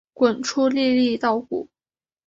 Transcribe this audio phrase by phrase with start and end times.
[0.13, 1.69] 滚出粒粒稻谷